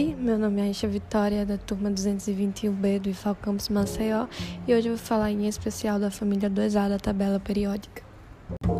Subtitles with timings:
[0.00, 4.28] Oi, meu nome é Aisha Vitória, da turma 221B do IFAL Campus Maceió,
[4.66, 8.02] e hoje eu vou falar em especial da família 2A da tabela periódica.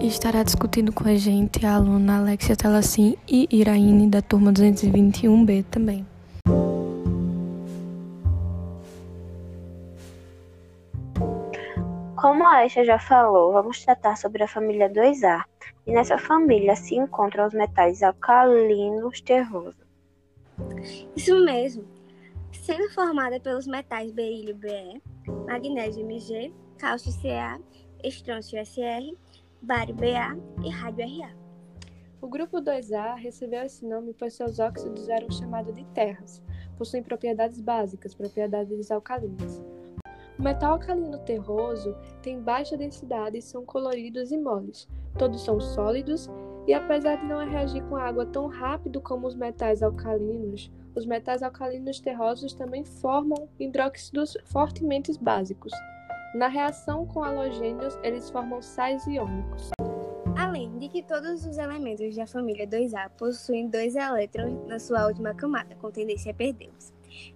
[0.01, 5.63] E estará discutindo com a gente a aluna Alexia Telassim e Iraine, da turma 221B
[5.71, 6.07] também.
[12.17, 15.45] Como a Aisha já falou, vamos tratar sobre a família 2A.
[15.87, 19.90] E nessa família se encontram os metais alcalinos terrosos.
[21.17, 21.85] Isso mesmo.
[22.53, 25.01] Sendo formada pelos metais berílio Be,
[25.47, 27.61] magnésio Mg, cálcio Ca,
[28.03, 29.17] estrôncio Sr,
[29.63, 31.41] bário Ba e rádio Ra.
[32.23, 36.43] O grupo 2A recebeu esse nome pois seus óxidos eram chamados de terras.
[36.77, 39.63] Possuem propriedades básicas, propriedades alcalinas.
[40.39, 44.87] O metal alcalino terroso tem baixa densidade e são coloridos e moles.
[45.19, 46.29] Todos são sólidos
[46.67, 51.07] e apesar de não reagir com a água tão rápido como os metais alcalinos, os
[51.07, 55.73] metais alcalinos terrosos também formam hidróxidos fortemente básicos.
[56.35, 59.71] Na reação com halogênios, eles formam sais iônicos.
[60.37, 65.35] Além de que todos os elementos da família 2A possuem dois elétrons na sua última
[65.35, 66.93] camada, com tendência a perdê-los.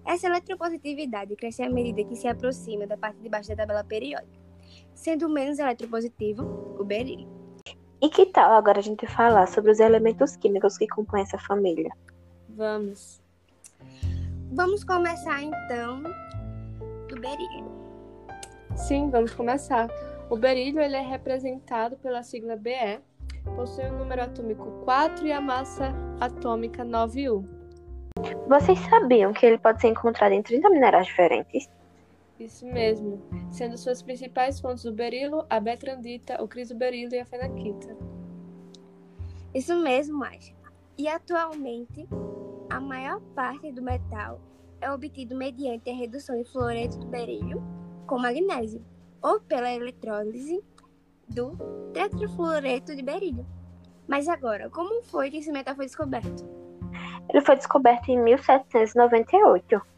[0.07, 4.41] Essa eletropositividade cresce à medida que se aproxima da parte de baixo da tabela periódica,
[4.95, 7.44] sendo menos eletropositivo o berílio.
[8.05, 11.91] E que tal agora a gente falar sobre os elementos químicos que compõem essa família?
[12.51, 13.19] Vamos.
[14.53, 16.03] Vamos começar então
[17.09, 17.65] do berílio.
[18.77, 19.89] Sim, vamos começar.
[20.29, 23.01] O berílio ele é representado pela sigla Be,
[23.57, 27.43] possui um número atômico 4 e a massa atômica 9U.
[28.47, 31.71] Vocês sabiam que ele pode ser encontrado em 30 minerais diferentes?
[32.39, 37.97] Isso mesmo, sendo suas principais fontes o berilo, a betrandita, o crisoberilo e a fenaquita.
[39.55, 40.55] Isso mesmo, Aisha.
[40.99, 42.09] E atualmente,
[42.69, 44.41] a maior parte do metal
[44.81, 47.63] é obtido mediante a redução de fluoreto do berílio
[48.07, 48.85] com magnésio,
[49.23, 50.63] ou pela eletrólise
[51.29, 51.57] do
[51.93, 53.47] tetrafluoreto de berílio.
[54.07, 56.45] Mas agora, como foi que esse metal foi descoberto?
[57.29, 59.94] Ele foi descoberto em 1798.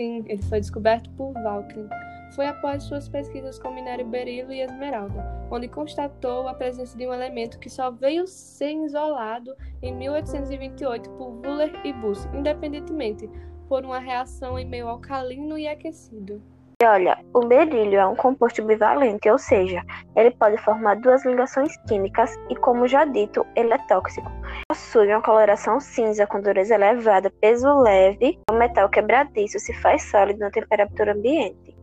[0.00, 1.86] Sim, ele foi descoberto por Valkyrie.
[2.34, 7.12] Foi após suas pesquisas com minério berilo e esmeralda, onde constatou a presença de um
[7.12, 13.28] elemento que só veio ser isolado em 1828 por Wöhler e Buss, independentemente
[13.68, 16.42] por uma reação em meio alcalino e aquecido.
[16.82, 19.82] E olha, o berílio é um composto bivalente, ou seja,
[20.16, 24.30] ele pode formar duas ligações químicas e, como já dito, ele é tóxico.
[24.66, 30.04] Possui uma coloração cinza com dureza elevada, peso leve, é um metal quebradiço se faz
[30.10, 31.76] sólido na temperatura ambiente.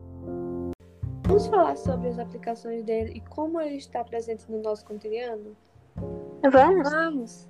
[1.28, 5.56] Vamos falar sobre as aplicações dele e como ele está presente no nosso cotidiano?
[6.50, 6.90] Vamos?
[6.90, 7.48] Vamos!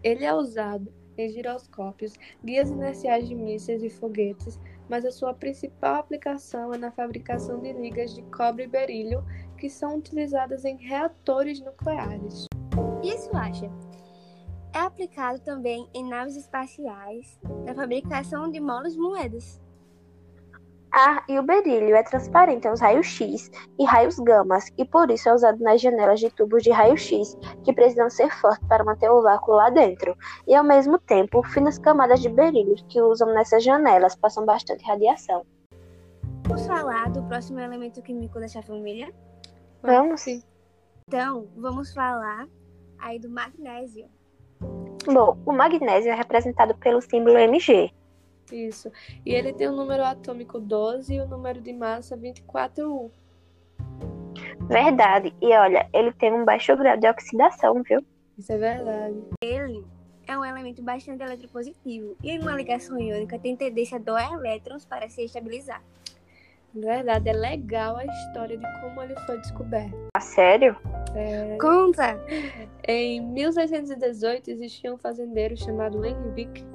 [0.00, 5.96] Ele é usado em giroscópios, guias inerciais de mísseis e foguetes, mas a sua principal
[5.96, 9.24] aplicação é na fabricação de ligas de cobre e berílio
[9.56, 12.46] que são utilizadas em reatores nucleares.
[13.02, 13.70] Isso acha?
[14.72, 19.60] É aplicado também em naves espaciais, na fabricação de molas moedas.
[20.96, 23.50] Ah, e o berílio é transparente aos raios-x
[23.80, 27.72] e raios gamas, e por isso é usado nas janelas de tubos de raio-x, que
[27.72, 30.16] precisam ser fortes para manter o vácuo lá dentro.
[30.46, 35.44] E ao mesmo tempo, finas camadas de berílio que usam nessas janelas passam bastante radiação.
[36.46, 39.12] Vamos falar do próximo elemento químico dessa família?
[39.82, 40.20] Vamos?
[40.20, 40.44] Sim.
[41.08, 42.46] Então, vamos falar
[43.00, 44.06] aí do magnésio.
[45.06, 47.92] Bom, o magnésio é representado pelo símbolo Mg.
[48.52, 48.90] Isso.
[49.24, 53.10] E ele tem o número atômico 12 e o número de massa 24U.
[54.68, 55.34] Verdade.
[55.40, 58.04] E olha, ele tem um baixo grau de oxidação, viu?
[58.38, 59.22] Isso é verdade.
[59.42, 59.84] Ele
[60.26, 64.84] é um elemento bastante eletropositivo e em uma ligação iônica tem tendência a doar elétrons
[64.84, 65.82] para se estabilizar.
[66.74, 69.96] Verdade, é legal a história de como ele foi descoberto.
[70.16, 70.76] A sério?
[71.14, 72.18] É, Conta!
[72.88, 76.66] Em 1618 existia um fazendeiro chamado Henrique.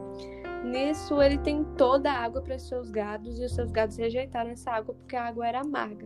[0.64, 4.72] Nisso ele tentou dar água para os seus gados e os seus gados rejeitaram essa
[4.72, 6.06] água porque a água era amarga.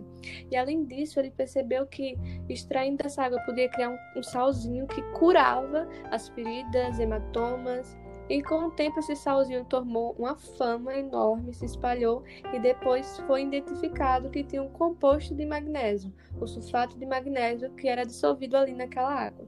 [0.49, 2.15] E além disso, ele percebeu que
[2.47, 7.97] extraindo essa água podia criar um, um salzinho que curava as feridas, hematomas.
[8.29, 12.23] E com o tempo esse salzinho tomou uma fama enorme, se espalhou
[12.53, 17.87] e depois foi identificado que tinha um composto de magnésio, o sulfato de magnésio que
[17.87, 19.45] era dissolvido ali naquela água.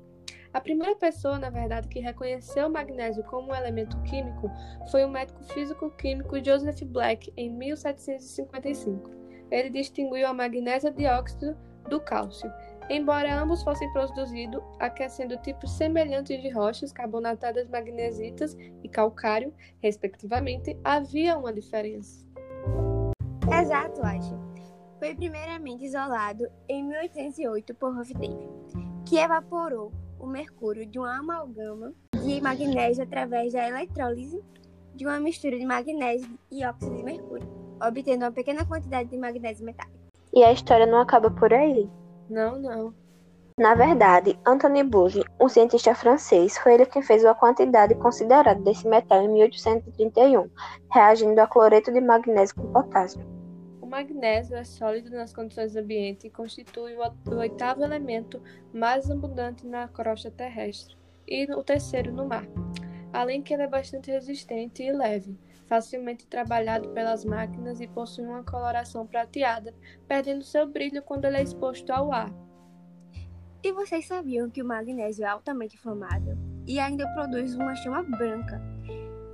[0.56, 4.50] A primeira pessoa, na verdade, que reconheceu o magnésio como um elemento químico
[4.90, 9.12] foi o médico físico-químico Joseph Black em 1755.
[9.52, 11.58] Ele distinguiu a magnésia dióxido
[11.90, 12.50] do cálcio.
[12.90, 21.38] Embora ambos fossem produzidos aquecendo tipos semelhantes de rochas carbonatadas magnesitas e calcário, respectivamente, havia
[21.38, 22.26] uma diferença.
[23.62, 24.40] Exato, acho.
[25.00, 28.50] Foi primeiramente isolado em 1808 por Huff Davy,
[29.06, 34.42] que evaporou o mercúrio de uma amalgama de magnésio através da eletrólise
[34.96, 37.48] de uma mistura de magnésio e óxido de mercúrio,
[37.86, 39.98] obtendo uma pequena quantidade de magnésio metálico.
[40.34, 41.90] E a história não acaba por aí.
[42.30, 42.94] Não, não.
[43.58, 48.86] Na verdade, Anthony Boulle, um cientista francês, foi ele quem fez uma quantidade considerada desse
[48.86, 50.50] metal em 1831,
[50.92, 53.22] reagindo a cloreto de magnésio com potássio.
[53.96, 58.44] Magnésio é sólido nas condições ambiente e constitui o oitavo elemento
[58.74, 62.46] mais abundante na crosta terrestre e o terceiro no mar.
[63.14, 68.44] Além que ele é bastante resistente e leve, facilmente trabalhado pelas máquinas e possui uma
[68.44, 69.74] coloração prateada,
[70.06, 72.34] perdendo seu brilho quando ele é exposto ao ar.
[73.64, 76.38] E vocês sabiam que o magnésio é altamente inflamável
[76.68, 78.62] e ainda produz uma chama branca?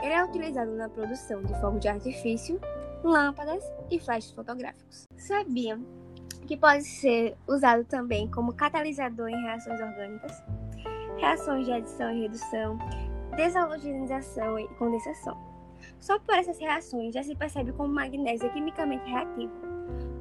[0.04, 2.62] Ele é utilizado na produção de fogo de artifício
[3.04, 5.08] lâmpadas e flashes fotográficos.
[5.18, 5.84] Sabiam
[6.48, 10.44] que pode ser usado também como catalisador em reações orgânicas,
[11.18, 12.78] reações de adição e redução,
[13.36, 15.38] desalogenização e condensação.
[16.00, 19.54] Só por essas reações já se percebe como magnésio é quimicamente reativo,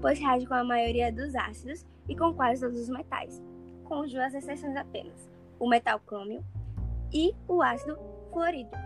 [0.00, 3.42] pois reage com a maioria dos ácidos e com quase todos os metais,
[3.84, 6.44] com duas exceções apenas, o metal crômio
[7.12, 7.98] e o ácido
[8.30, 8.78] fluorídrico.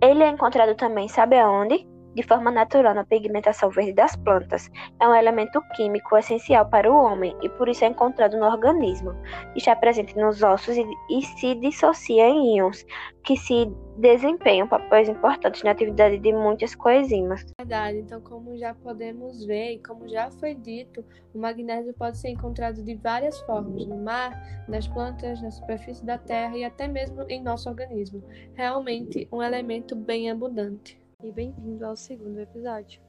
[0.00, 1.91] Ele é encontrado também, sabe aonde?
[2.14, 4.70] De forma natural na pigmentação verde das plantas.
[5.00, 9.14] É um elemento químico essencial para o homem e por isso é encontrado no organismo.
[9.56, 12.84] Está presente nos ossos e, e se dissocia em íons,
[13.24, 17.44] que se desempenham papéis importantes na atividade de muitas coenzimas.
[17.58, 21.04] Verdade, então como já podemos ver e como já foi dito,
[21.34, 26.18] o magnésio pode ser encontrado de várias formas, no mar, nas plantas, na superfície da
[26.18, 28.22] terra e até mesmo em nosso organismo.
[28.54, 33.00] Realmente um elemento bem abundante e bem-vindo ao segundo episódio.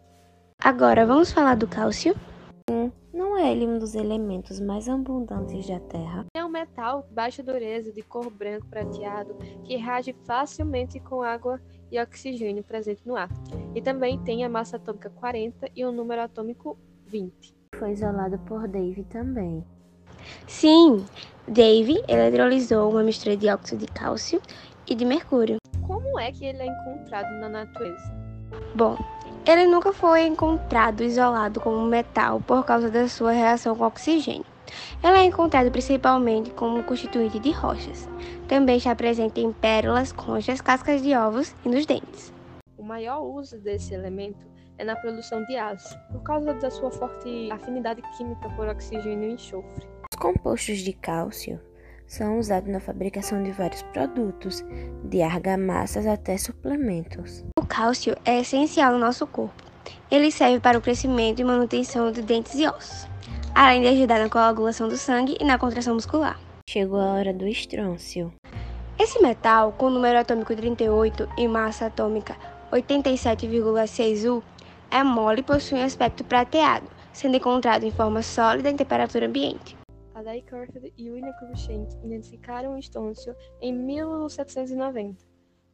[0.59, 2.15] Agora vamos falar do cálcio?
[2.69, 6.25] Hum, não é ele um dos elementos mais abundantes da Terra?
[6.35, 11.59] É um metal de baixa dureza, de cor branco prateado, que reage facilmente com água
[11.91, 13.29] e oxigênio presente no ar.
[13.73, 16.77] E também tem a massa atômica 40 e o número atômico
[17.07, 17.53] 20.
[17.75, 19.65] Foi isolado por Dave também.
[20.47, 21.03] Sim,
[21.47, 24.39] Dave eletrolizou uma mistura de óxido de cálcio
[24.87, 25.57] e de mercúrio
[26.13, 28.13] como é que ele é encontrado na natureza?
[28.75, 28.95] Bom,
[29.47, 34.45] ele nunca foi encontrado isolado como metal por causa da sua reação com oxigênio.
[35.03, 38.07] Ele é encontrado principalmente como constituinte de rochas.
[38.47, 42.31] Também está presente em pérolas, conchas, cascas de ovos e nos dentes.
[42.77, 44.45] O maior uso desse elemento
[44.77, 49.33] é na produção de aço, por causa da sua forte afinidade química por oxigênio e
[49.33, 49.87] enxofre.
[50.13, 51.59] Os compostos de cálcio
[52.07, 54.63] são usados na fabricação de vários produtos,
[55.03, 57.43] de argamassas até suplementos.
[57.59, 59.63] O cálcio é essencial no nosso corpo.
[60.11, 63.07] Ele serve para o crescimento e manutenção de dentes e ossos,
[63.55, 66.39] além de ajudar na coagulação do sangue e na contração muscular.
[66.69, 68.33] Chegou a hora do estrôncio.
[68.97, 72.35] Esse metal, com número atômico 38 e massa atômica
[72.71, 74.43] 87,6 U,
[74.89, 79.75] é mole e possui um aspecto prateado, sendo encontrado em forma sólida em temperatura ambiente.
[80.15, 85.25] Adai Corford e William Cruikshank identificaram o estôncio em 1790,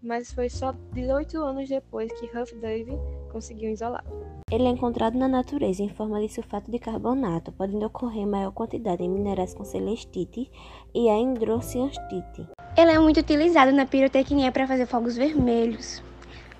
[0.01, 2.97] mas foi só 18 anos depois que Huff Davy
[3.31, 4.07] conseguiu isolá-lo.
[4.51, 9.03] Ele é encontrado na natureza em forma de sulfato de carbonato, podendo ocorrer maior quantidade
[9.03, 10.49] em minerais com celestite
[10.93, 12.47] e a endrocianstite.
[12.77, 16.01] Ele é muito utilizado na pirotecnia para fazer fogos vermelhos,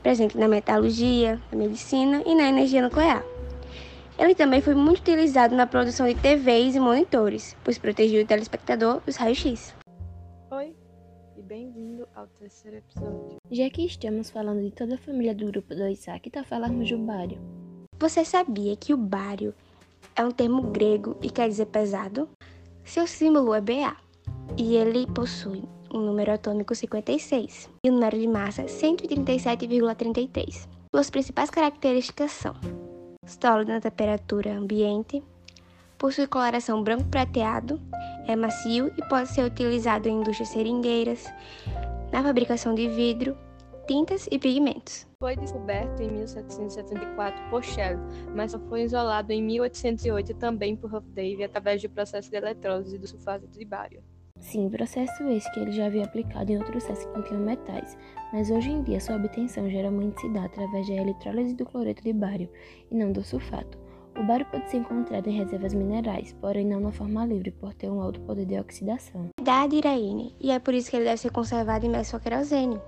[0.03, 3.23] presente na metalurgia, na medicina e na energia nuclear.
[4.19, 8.99] Ele também foi muito utilizado na produção de TVs e monitores, pois protegia o telespectador
[9.05, 9.73] dos raios-x.
[10.51, 10.75] Oi,
[11.37, 13.37] e bem-vindo ao terceiro episódio.
[13.49, 16.97] Já que estamos falando de toda a família do grupo do Isaac, tá falando do
[16.97, 17.39] bário.
[17.97, 19.55] Você sabia que o bário
[20.17, 22.27] é um termo grego e quer dizer pesado?
[22.83, 23.95] Seu símbolo é Ba
[24.57, 30.67] e ele possui um número atômico 56 e um número de massa 137,33.
[30.93, 32.53] Suas principais características são
[33.29, 35.23] sólido na temperatura ambiente,
[35.97, 37.79] possui coloração branco prateado,
[38.27, 41.25] é macio e pode ser utilizado em indústrias seringueiras,
[42.11, 43.37] na fabricação de vidro,
[43.87, 45.07] tintas e pigmentos.
[45.19, 47.99] Foi descoberto em 1774 por Shell,
[48.35, 52.97] mas só foi isolado em 1808 também por Huff Davy através do processo de eletrólise
[52.97, 54.03] do sulfato de bário.
[54.39, 57.97] Sim, processo esse que ele já havia aplicado em outros sais que continham metais,
[58.31, 62.13] mas hoje em dia sua obtenção geralmente se dá através da eletrólise do cloreto de
[62.13, 62.49] bário
[62.89, 63.77] e não do sulfato.
[64.17, 67.89] O bário pode ser encontrado em reservas minerais, porém não na forma livre, por ter
[67.89, 69.29] um alto poder de oxidação.
[69.39, 72.79] Verdade, Iraine, e é por isso que ele deve ser conservado em mesocquerosene.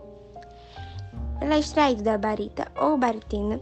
[1.42, 3.60] Ele é extraído da barita ou baritina,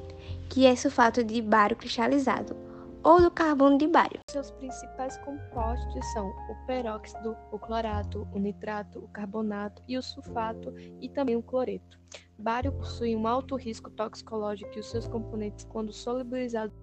[0.50, 2.56] que é sulfato de bário cristalizado,
[3.04, 4.20] ou do carbono de bário.
[4.30, 10.74] Seus principais compostos são o peróxido, o clorato, o nitrato, o carbonato e o sulfato
[11.00, 12.00] e também o cloreto.
[12.38, 16.74] Bário possui um alto risco toxicológico e os seus componentes, quando solubilizados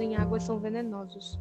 [0.00, 1.38] em água, são venenosos.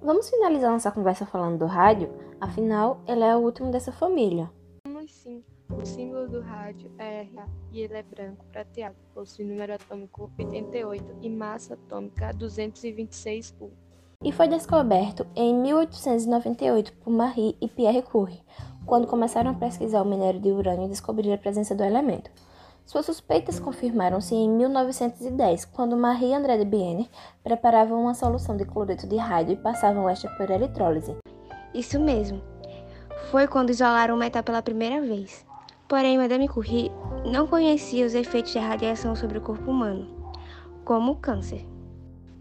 [0.00, 2.10] Vamos finalizar nossa conversa falando do rádio,
[2.40, 4.50] afinal, ele é o último dessa família.
[4.86, 5.44] Vamos sim.
[5.70, 11.18] O símbolo do rádio é Ra e ele é branco prateado, possui número atômico 88
[11.20, 13.70] e massa atômica 226 U.
[14.24, 18.42] E foi descoberto em 1898 por Marie e Pierre Curie,
[18.86, 22.30] quando começaram a pesquisar o minério de urânio e descobriram a presença do elemento.
[22.86, 27.10] Suas suspeitas confirmaram-se em 1910, quando Marie André de Bienne
[27.44, 31.14] preparava uma solução de cloreto de rádio e passavam esta por eletrólise.
[31.74, 32.42] Isso mesmo.
[33.30, 35.46] Foi quando isolaram o metal pela primeira vez.
[35.88, 36.92] Porém, Madame Curie
[37.24, 40.06] não conhecia os efeitos da radiação sobre o corpo humano,
[40.84, 41.66] como o câncer.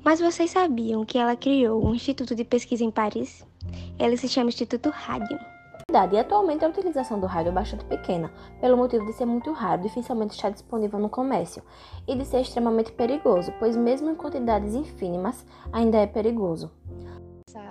[0.03, 3.47] Mas vocês sabiam que ela criou um instituto de pesquisa em Paris?
[3.97, 5.39] Ele se chama Instituto Radium.
[6.11, 9.81] E atualmente a utilização do rádio é bastante pequena, pelo motivo de ser muito raro,
[9.81, 11.63] dificilmente está disponível no comércio,
[12.05, 16.69] e de ser extremamente perigoso, pois mesmo em quantidades ínfimas, ainda é perigoso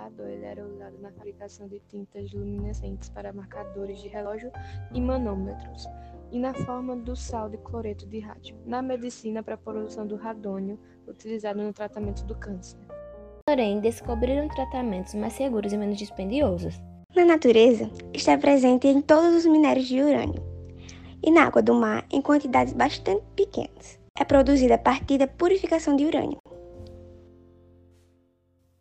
[0.07, 4.51] passado, ele era usado na fabricação de tintas luminescentes para marcadores de relógio
[4.93, 5.87] e manômetros,
[6.31, 10.15] e na forma do sal de cloreto de rádio, na medicina para a produção do
[10.15, 12.79] radônio, utilizado no tratamento do câncer.
[13.45, 16.81] Porém, descobriram tratamentos mais seguros e menos dispendiosos.
[17.15, 20.43] Na natureza, está presente em todos os minérios de urânio
[21.23, 23.97] e na água do mar em quantidades bastante pequenas.
[24.19, 26.37] É produzida a partir da purificação de urânio.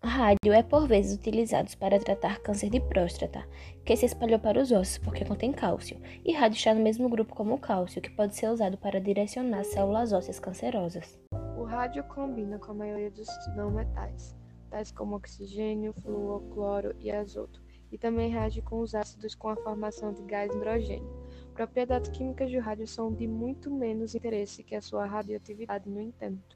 [0.06, 3.44] Rádio é por vezes utilizado para tratar câncer de próstata,
[3.84, 7.34] que se espalhou para os ossos porque contém cálcio, e rádio está no mesmo grupo
[7.34, 11.18] como o cálcio, que pode ser usado para direcionar células ósseas cancerosas.
[11.58, 14.36] O rádio combina com a maioria dos não metais,
[14.70, 17.60] tais como oxigênio, flúor, cloro e azoto,
[17.90, 21.26] e também reage com os ácidos com a formação de gás hidrogênio.
[21.52, 26.54] Propriedades químicas do rádio são de muito menos interesse que a sua radioatividade, no entanto.